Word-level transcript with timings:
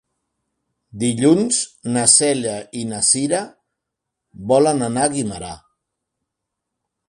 Dilluns 1.03 1.59
na 1.97 2.05
Cèlia 2.15 2.55
i 2.81 2.85
na 2.93 3.03
Cira 3.11 3.43
volen 4.53 4.85
anar 4.91 5.07
a 5.11 5.15
Guimerà. 5.17 5.55